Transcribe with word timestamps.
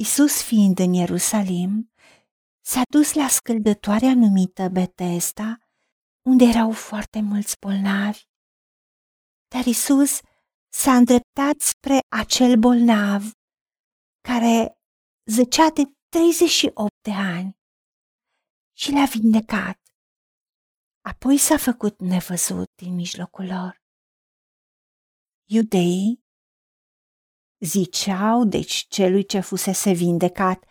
Isus 0.00 0.42
fiind 0.42 0.78
în 0.78 0.92
Ierusalim, 0.92 1.92
s-a 2.60 2.82
dus 2.90 3.14
la 3.14 3.28
scăldătoarea 3.28 4.14
numită 4.14 4.68
Betesda, 4.68 5.58
unde 6.22 6.44
erau 6.44 6.70
foarte 6.72 7.20
mulți 7.20 7.54
bolnavi. 7.60 8.22
Dar 9.48 9.64
Isus 9.64 10.20
s-a 10.72 10.96
îndreptat 10.96 11.60
spre 11.60 11.98
acel 12.08 12.58
bolnav 12.58 13.22
care 14.20 14.78
zăcea 15.24 15.70
de 15.70 15.82
38 16.08 16.90
de 17.02 17.12
ani 17.12 17.58
și 18.76 18.90
l-a 18.92 19.04
vindecat. 19.04 19.80
Apoi 21.00 21.38
s-a 21.38 21.56
făcut 21.56 22.00
nevăzut 22.00 22.70
din 22.74 22.94
mijlocul 22.94 23.46
lor. 23.46 23.82
Iudeii 25.50 26.27
ziceau 27.60 28.44
deci 28.44 28.86
celui 28.88 29.24
ce 29.24 29.40
fusese 29.40 29.92
vindecat, 29.92 30.64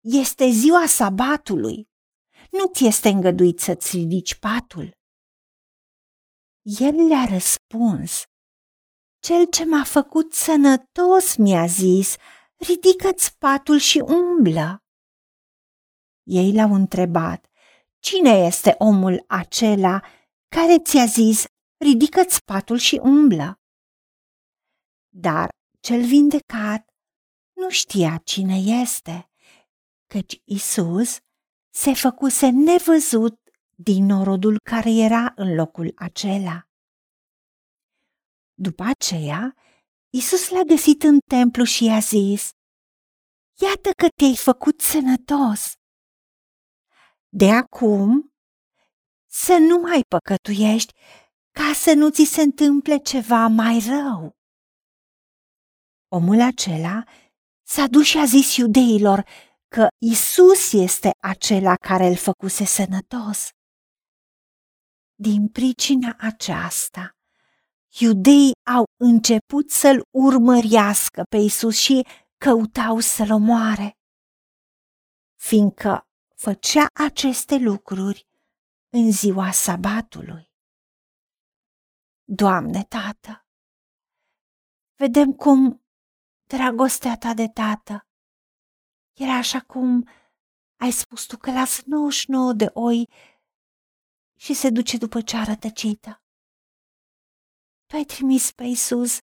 este 0.00 0.48
ziua 0.48 0.86
sabatului, 0.86 1.88
nu 2.50 2.66
ți 2.66 2.86
este 2.86 3.08
îngăduit 3.08 3.60
să-ți 3.60 3.96
ridici 3.96 4.34
patul. 4.34 4.96
El 6.62 6.94
le-a 6.94 7.24
răspuns, 7.24 8.24
cel 9.18 9.46
ce 9.46 9.64
m-a 9.64 9.84
făcut 9.84 10.32
sănătos 10.32 11.36
mi-a 11.36 11.66
zis, 11.66 12.16
ridică-ți 12.56 13.38
patul 13.38 13.78
și 13.78 13.98
umblă. 13.98 14.84
Ei 16.22 16.52
l-au 16.52 16.74
întrebat, 16.74 17.46
cine 17.98 18.30
este 18.30 18.74
omul 18.78 19.24
acela 19.28 20.00
care 20.48 20.78
ți-a 20.78 21.04
zis, 21.04 21.44
ridică-ți 21.84 22.44
patul 22.44 22.76
și 22.76 23.00
umblă? 23.02 23.60
Dar 25.08 25.48
cel 25.86 26.06
vindecat 26.06 26.90
nu 27.52 27.70
știa 27.70 28.20
cine 28.24 28.56
este, 28.56 29.30
căci 30.06 30.40
Isus 30.44 31.18
se 31.70 31.94
făcuse 31.94 32.48
nevăzut 32.50 33.40
din 33.76 34.04
norodul 34.04 34.58
care 34.70 34.90
era 34.90 35.32
în 35.36 35.54
locul 35.54 35.92
acela. 35.96 36.68
După 38.54 38.82
aceea, 38.82 39.54
Isus 40.08 40.50
l-a 40.50 40.62
găsit 40.62 41.02
în 41.02 41.18
templu 41.28 41.64
și 41.64 41.84
i-a 41.84 41.98
zis, 41.98 42.50
Iată 43.60 43.90
că 43.96 44.08
te-ai 44.16 44.36
făcut 44.36 44.80
sănătos. 44.80 45.72
De 47.28 47.50
acum, 47.50 48.34
să 49.30 49.56
nu 49.68 49.78
mai 49.78 50.00
păcătuiești 50.08 50.92
ca 51.50 51.72
să 51.74 51.92
nu 51.94 52.10
ți 52.10 52.24
se 52.24 52.42
întâmple 52.42 52.96
ceva 52.96 53.46
mai 53.46 53.78
rău. 53.88 54.36
Omul 56.16 56.40
acela 56.40 57.04
s-a 57.62 57.86
dus 57.86 58.06
și 58.06 58.18
a 58.18 58.24
zis 58.24 58.56
iudeilor 58.56 59.28
că 59.68 59.86
Isus 59.98 60.72
este 60.72 61.10
acela 61.22 61.74
care 61.74 62.06
îl 62.06 62.16
făcuse 62.16 62.64
sănătos. 62.64 63.48
Din 65.14 65.48
pricina 65.48 66.16
aceasta, 66.18 67.16
iudeii 67.98 68.52
au 68.76 68.84
început 69.00 69.70
să-l 69.70 70.02
urmărească 70.10 71.22
pe 71.28 71.36
Isus 71.36 71.78
și 71.78 72.06
căutau 72.38 73.00
să-l 73.00 73.30
omoare, 73.30 73.96
fiindcă 75.40 76.06
făcea 76.34 76.86
aceste 77.06 77.56
lucruri 77.56 78.26
în 78.88 79.12
ziua 79.12 79.50
sabatului. 79.50 80.50
Doamne, 82.24 82.84
Tată, 82.84 83.46
vedem 84.94 85.32
cum 85.32 85.85
dragostea 86.46 87.16
ta 87.16 87.34
de 87.34 87.48
tată 87.48 88.06
era 89.12 89.36
așa 89.36 89.60
cum 89.60 90.08
ai 90.76 90.90
spus 90.90 91.24
tu 91.26 91.36
că 91.36 91.52
lasă 91.52 91.82
99 91.86 92.52
de 92.52 92.70
oi 92.72 93.08
și 94.38 94.54
se 94.54 94.70
duce 94.70 94.96
după 94.96 95.20
cea 95.20 95.44
rătăcită. 95.44 96.22
Tu 97.86 97.96
ai 97.96 98.04
trimis 98.04 98.52
pe 98.52 98.64
Isus 98.64 99.18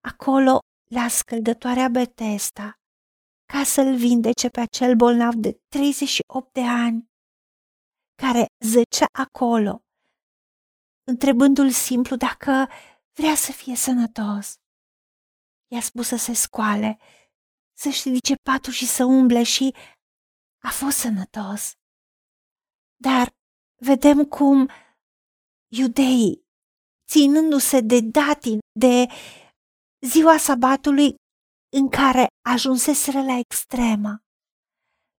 acolo 0.00 0.58
la 0.90 1.08
scăldătoarea 1.08 1.88
Betesta 1.88 2.80
ca 3.52 3.64
să-l 3.64 3.96
vindece 3.96 4.48
pe 4.48 4.60
acel 4.60 4.94
bolnav 4.96 5.34
de 5.34 5.60
38 5.68 6.52
de 6.52 6.62
ani 6.62 7.10
care 8.22 8.46
zăcea 8.64 9.06
acolo, 9.12 9.82
întrebându-l 11.04 11.70
simplu 11.70 12.16
dacă 12.16 12.68
vrea 13.12 13.34
să 13.34 13.52
fie 13.52 13.76
sănătos. 13.76 14.54
I-a 15.68 15.80
spus 15.80 16.06
să 16.06 16.16
se 16.16 16.32
scoale, 16.32 16.98
să-și 17.76 18.08
ridice 18.08 18.34
patul 18.42 18.72
și 18.72 18.86
să 18.86 19.04
umble 19.04 19.42
și 19.42 19.74
a 20.62 20.70
fost 20.70 20.96
sănătos. 20.96 21.72
Dar 22.96 23.28
vedem 23.80 24.24
cum 24.24 24.68
iudeii, 25.72 26.42
ținându-se 27.10 27.80
de 27.80 28.00
datin, 28.00 28.58
de 28.80 29.06
ziua 30.06 30.36
sabatului 30.36 31.14
în 31.76 31.88
care 31.88 32.26
ajunseseră 32.46 33.22
la 33.22 33.38
extremă, 33.38 34.22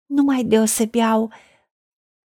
nu 0.05 0.23
mai 0.23 0.43
deosebeau 0.43 1.33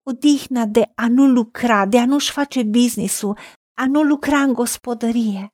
odihna 0.07 0.67
de 0.67 0.93
a 0.95 1.09
nu 1.09 1.27
lucra, 1.27 1.87
de 1.87 1.99
a 1.99 2.07
nu-și 2.07 2.33
face 2.33 2.63
business-ul, 2.63 3.39
a 3.77 3.87
nu 3.87 4.03
lucra 4.03 4.43
în 4.43 4.53
gospodărie, 4.53 5.49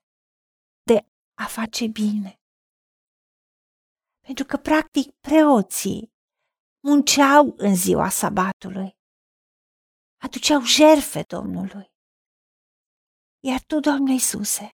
de 0.82 1.06
a 1.34 1.44
face 1.44 1.86
bine. 1.86 2.39
Pentru 4.30 4.48
că, 4.48 4.56
practic, 4.56 5.10
preoții 5.28 6.12
munceau 6.80 7.54
în 7.56 7.74
ziua 7.74 8.08
sabatului, 8.08 8.96
aduceau 10.24 10.60
jerfe 10.60 11.22
Domnului. 11.22 11.86
Iar 13.44 13.62
tu, 13.62 13.80
Doamne 13.80 14.12
Iisuse, 14.12 14.68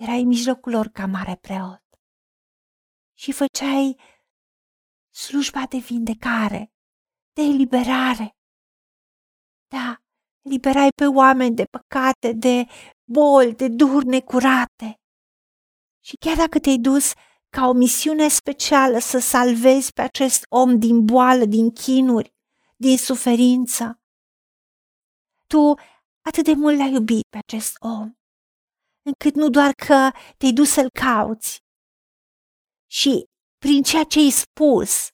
erai 0.00 0.20
în 0.20 0.26
mijlocul 0.26 0.72
lor 0.72 0.86
ca 0.86 1.06
mare 1.06 1.36
preot 1.36 1.84
și 3.18 3.32
făceai 3.32 4.00
slujba 5.14 5.66
de 5.66 5.78
vindecare, 5.78 6.72
de 7.32 7.42
eliberare. 7.42 8.36
Da, 9.66 9.96
liberai 10.40 10.88
pe 10.96 11.06
oameni 11.06 11.54
de 11.54 11.64
păcate, 11.64 12.32
de 12.32 12.64
boli, 13.12 13.54
de 13.54 13.68
duri 13.68 14.06
necurate. 14.06 15.00
Și 16.04 16.16
chiar 16.16 16.36
dacă 16.36 16.58
te-ai 16.58 16.78
dus 16.78 17.12
ca 17.48 17.66
o 17.66 17.72
misiune 17.72 18.28
specială 18.28 18.98
să 18.98 19.18
salvezi 19.18 19.92
pe 19.92 20.02
acest 20.02 20.44
om 20.48 20.78
din 20.78 21.04
boală, 21.04 21.44
din 21.44 21.70
chinuri, 21.70 22.34
din 22.76 22.98
suferință, 22.98 24.00
tu 25.46 25.74
atât 26.20 26.44
de 26.44 26.52
mult 26.52 26.78
l-ai 26.78 26.92
iubit 26.92 27.28
pe 27.28 27.38
acest 27.38 27.76
om, 27.80 28.12
încât 29.02 29.34
nu 29.34 29.48
doar 29.48 29.72
că 29.72 30.10
te-ai 30.36 30.52
dus 30.52 30.70
să-l 30.70 30.90
cauți, 30.90 31.62
și 32.90 33.24
prin 33.58 33.82
ceea 33.82 34.04
ce 34.04 34.18
ai 34.18 34.30
spus, 34.30 35.08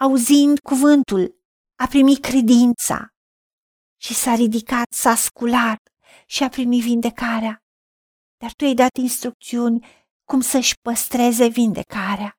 auzind 0.00 0.58
cuvântul, 0.58 1.40
a 1.74 1.86
primit 1.86 2.20
credința 2.20 3.08
și 4.00 4.14
s-a 4.14 4.34
ridicat, 4.34 4.92
s-a 4.92 5.14
sculat 5.14 5.92
și 6.26 6.42
a 6.42 6.48
primit 6.48 6.82
vindecarea. 6.82 7.62
Dar 8.36 8.52
tu 8.52 8.64
ai 8.64 8.74
dat 8.74 8.96
instrucțiuni 8.96 9.86
cum 10.30 10.40
să-și 10.40 10.74
păstreze 10.86 11.46
vindecarea. 11.48 12.32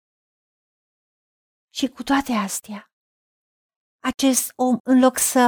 Și 1.77 1.88
cu 1.88 2.03
toate 2.03 2.31
astea, 2.31 2.81
acest 4.11 4.51
om, 4.55 4.77
în 4.83 5.00
loc 5.00 5.17
să 5.17 5.45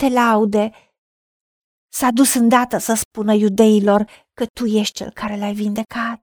te 0.00 0.08
laude, 0.08 0.64
s-a 1.98 2.10
dus 2.10 2.34
îndată 2.34 2.78
să 2.78 2.94
spună 3.04 3.32
iudeilor 3.34 4.00
că 4.36 4.44
tu 4.46 4.64
ești 4.80 4.94
cel 4.94 5.10
care 5.12 5.36
l-ai 5.36 5.54
vindecat 5.54 6.20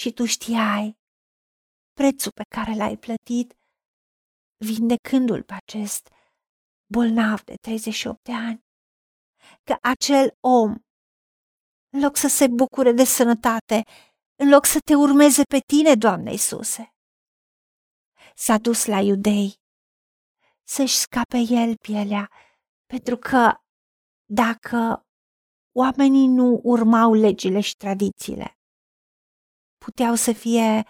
și 0.00 0.12
tu 0.12 0.24
știai 0.24 0.98
prețul 1.92 2.32
pe 2.32 2.44
care 2.56 2.72
l-ai 2.74 2.96
plătit 2.96 3.48
vindecându-l 4.68 5.42
pe 5.42 5.54
acest 5.62 6.08
bolnav 6.94 7.42
de 7.42 7.54
38 7.54 8.22
de 8.22 8.32
ani. 8.32 8.60
Că 9.62 9.76
acel 9.92 10.36
om, 10.40 10.70
în 11.92 12.00
loc 12.00 12.16
să 12.16 12.28
se 12.28 12.46
bucure 12.48 12.92
de 12.92 13.04
sănătate, 13.04 13.82
în 14.36 14.48
loc 14.48 14.64
să 14.64 14.78
te 14.84 14.94
urmeze 14.94 15.42
pe 15.42 15.58
tine, 15.66 15.94
Doamne 15.94 16.30
Iisuse, 16.30 16.94
s-a 18.34 18.58
dus 18.58 18.86
la 18.86 19.00
iudei 19.00 19.58
să-și 20.64 20.96
scape 20.96 21.38
el 21.48 21.76
pielea, 21.76 22.30
pentru 22.86 23.16
că 23.16 23.54
dacă 24.24 25.02
oamenii 25.72 26.26
nu 26.26 26.60
urmau 26.62 27.14
legile 27.14 27.60
și 27.60 27.74
tradițiile, 27.76 28.58
puteau 29.84 30.14
să 30.14 30.32
fie 30.32 30.84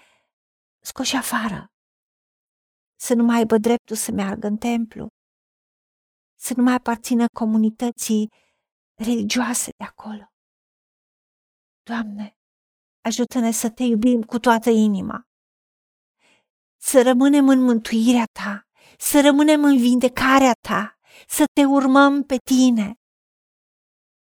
scoși 0.84 1.16
afară, 1.16 1.66
să 3.00 3.14
nu 3.14 3.24
mai 3.24 3.36
aibă 3.36 3.56
dreptul 3.58 3.96
să 3.96 4.12
meargă 4.12 4.46
în 4.46 4.56
templu, 4.56 5.08
să 6.38 6.52
nu 6.56 6.62
mai 6.62 6.74
aparțină 6.74 7.26
comunității 7.32 8.28
religioase 8.94 9.70
de 9.78 9.84
acolo. 9.84 10.24
Doamne, 11.82 12.36
ajută-ne 13.00 13.50
să 13.50 13.70
te 13.70 13.82
iubim 13.82 14.22
cu 14.22 14.38
toată 14.38 14.70
inima, 14.70 15.28
să 16.76 17.02
rămânem 17.02 17.48
în 17.48 17.62
mântuirea 17.62 18.24
ta, 18.32 18.68
să 18.98 19.20
rămânem 19.20 19.64
în 19.64 19.76
vindecarea 19.76 20.52
ta, 20.68 20.98
să 21.28 21.44
te 21.52 21.64
urmăm 21.64 22.22
pe 22.22 22.36
tine 22.36 22.94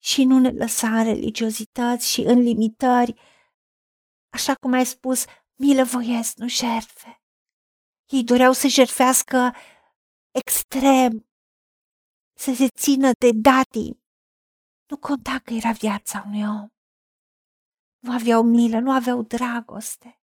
și 0.04 0.24
nu 0.24 0.40
ne 0.40 0.50
lăsa 0.50 0.98
în 0.98 1.04
religiozități 1.04 2.10
și 2.12 2.22
în 2.22 2.40
limitări, 2.40 3.14
așa 4.34 4.54
cum 4.56 4.72
ai 4.74 4.86
spus, 4.86 5.26
milă 5.60 5.84
voiesc, 5.84 6.36
nu 6.36 6.48
jertfe. 6.48 7.22
Ei 8.10 8.24
doreau 8.24 8.54
să 8.54 8.68
jertfească 8.68 9.56
extrem, 10.32 11.30
să 12.38 12.54
se 12.54 12.68
țină 12.68 13.10
de 13.20 13.30
datii. 13.34 14.04
Nu 14.90 14.98
conta 14.98 15.40
că 15.44 15.54
era 15.54 15.72
viața 15.72 16.24
unui 16.28 16.44
om. 16.44 16.71
Nu 18.02 18.12
aveau 18.12 18.44
milă, 18.44 18.80
nu 18.80 18.92
aveau 18.92 19.22
dragoste. 19.22 20.22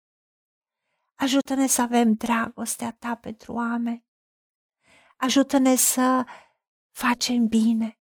Ajută-ne 1.16 1.68
să 1.68 1.82
avem 1.82 2.14
dragostea 2.14 2.92
ta 2.92 3.16
pentru 3.16 3.54
oameni. 3.54 4.06
Ajută-ne 5.18 5.76
să 5.76 6.26
facem 6.92 7.48
bine 7.48 8.00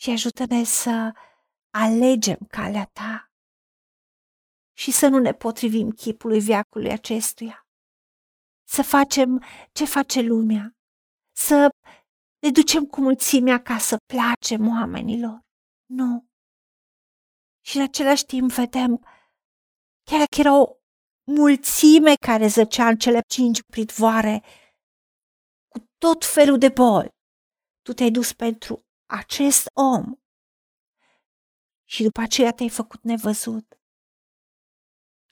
și 0.00 0.10
ajută-ne 0.10 0.64
să 0.64 1.12
alegem 1.70 2.38
calea 2.48 2.84
ta 2.84 3.32
și 4.72 4.90
să 4.90 5.08
nu 5.08 5.18
ne 5.18 5.32
potrivim 5.32 5.90
chipului 5.90 6.40
viacului 6.40 6.90
acestuia. 6.90 7.66
Să 8.68 8.82
facem 8.82 9.44
ce 9.72 9.84
face 9.84 10.20
lumea, 10.20 10.76
să 11.36 11.68
ne 12.38 12.50
ducem 12.50 12.84
cu 12.84 13.00
mulțimea 13.00 13.62
ca 13.62 13.78
să 13.78 13.96
placem 14.06 14.68
oamenilor. 14.68 15.40
Nu. 15.86 16.31
Și 17.64 17.76
în 17.76 17.82
același 17.82 18.24
timp 18.24 18.52
vedem, 18.52 19.06
chiar 20.02 20.26
că 20.26 20.40
era 20.40 20.60
o 20.60 20.76
mulțime 21.24 22.14
care 22.14 22.46
zăcea 22.46 22.88
în 22.88 22.96
cele 22.96 23.20
cinci 23.28 23.62
pridvoare 23.62 24.42
cu 25.68 25.78
tot 25.98 26.24
felul 26.24 26.58
de 26.58 26.68
boli, 26.68 27.08
tu 27.82 27.92
te-ai 27.92 28.10
dus 28.10 28.32
pentru 28.32 28.86
acest 29.06 29.66
om 29.74 30.14
și 31.88 32.02
după 32.02 32.20
aceea 32.20 32.52
te-ai 32.52 32.68
făcut 32.68 33.02
nevăzut. 33.02 33.80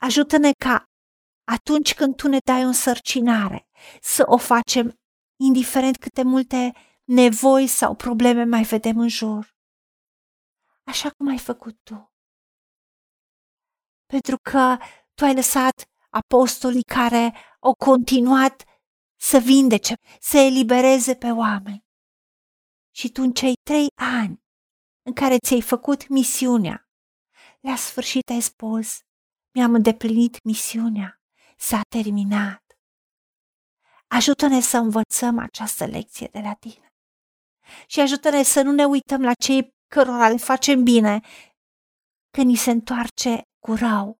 Ajută-ne 0.01 0.51
ca 0.51 0.85
atunci 1.43 1.93
când 1.93 2.15
tu 2.15 2.27
ne 2.27 2.37
dai 2.45 2.63
o 2.63 2.67
însărcinare 2.67 3.67
să 4.01 4.23
o 4.25 4.37
facem 4.37 4.99
indiferent 5.39 5.97
câte 5.97 6.23
multe 6.23 6.71
nevoi 7.03 7.67
sau 7.67 7.95
probleme 7.95 8.43
mai 8.43 8.63
vedem 8.63 8.99
în 8.99 9.07
jur. 9.07 9.55
Așa 10.83 11.09
cum 11.09 11.27
ai 11.27 11.37
făcut 11.37 11.79
tu. 11.83 12.10
Pentru 14.11 14.35
că 14.51 14.77
tu 15.13 15.23
ai 15.23 15.33
lăsat 15.35 15.83
apostolii 16.09 16.83
care 16.83 17.35
au 17.59 17.73
continuat 17.73 18.63
să 19.19 19.37
vindece, 19.37 19.93
să 20.19 20.37
elibereze 20.37 21.15
pe 21.15 21.31
oameni. 21.31 21.85
Și 22.95 23.11
tu 23.11 23.21
în 23.21 23.31
cei 23.31 23.53
trei 23.63 23.87
ani 23.95 24.43
în 25.01 25.13
care 25.13 25.37
ți-ai 25.37 25.61
făcut 25.61 26.07
misiunea, 26.07 26.89
la 27.59 27.75
sfârșit 27.75 28.29
ai 28.29 28.41
spus, 28.41 28.99
mi-am 29.53 29.73
îndeplinit 29.73 30.43
misiunea, 30.43 31.21
s-a 31.57 31.81
terminat. 31.95 32.63
Ajută-ne 34.07 34.59
să 34.59 34.77
învățăm 34.77 35.39
această 35.39 35.85
lecție 35.85 36.27
de 36.31 36.39
la 36.39 36.53
tine. 36.53 36.87
Și 37.87 37.99
ajută-ne 37.99 38.43
să 38.43 38.61
nu 38.61 38.71
ne 38.71 38.85
uităm 38.85 39.21
la 39.21 39.33
cei 39.33 39.73
cărora 39.87 40.29
le 40.29 40.37
facem 40.37 40.83
bine, 40.83 41.19
că 42.29 42.41
ni 42.41 42.55
se 42.55 42.71
întoarce 42.71 43.41
cu 43.65 43.73
rău, 43.73 44.19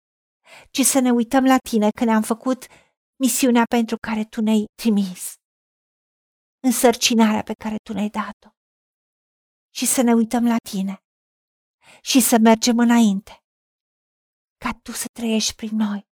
ci 0.71 0.81
să 0.81 0.99
ne 0.99 1.11
uităm 1.11 1.43
la 1.43 1.57
tine 1.69 1.89
că 1.89 2.03
ne-am 2.03 2.21
făcut 2.21 2.65
misiunea 3.15 3.65
pentru 3.69 3.97
care 4.07 4.23
tu 4.25 4.41
ne-ai 4.41 4.65
trimis, 4.75 5.33
însărcinarea 6.59 7.43
pe 7.43 7.53
care 7.53 7.75
tu 7.83 7.93
ne-ai 7.93 8.09
dat-o 8.09 8.49
și 9.73 9.85
să 9.85 10.01
ne 10.01 10.13
uităm 10.13 10.45
la 10.45 10.57
tine 10.69 11.03
și 12.01 12.19
să 12.21 12.37
mergem 12.41 12.77
înainte, 12.77 13.43
ca 14.57 14.71
tu 14.83 14.91
să 14.91 15.07
trăiești 15.11 15.55
prin 15.55 15.75
noi. 15.75 16.09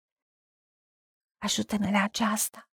Ajută-ne 1.39 1.91
la 1.91 2.03
aceasta. 2.03 2.71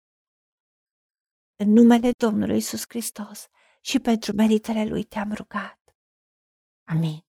În 1.56 1.69
numele 1.72 2.10
Domnului 2.19 2.56
Isus 2.56 2.82
Hristos 2.88 3.46
și 3.81 3.99
pentru 3.99 4.32
meritele 4.34 4.84
Lui 4.84 5.04
te-am 5.04 5.32
rugat. 5.32 5.81
Amin. 6.84 7.31